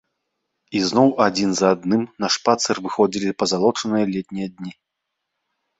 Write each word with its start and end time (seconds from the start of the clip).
І 0.77 0.79
зноў 0.91 1.07
адзін 1.25 1.51
за 1.61 1.67
адным 1.75 2.01
на 2.25 2.31
шпацыр 2.37 2.75
выходзілі 2.87 3.39
пазалочаныя 3.45 4.05
летнія 4.19 4.47
дні. 4.57 4.71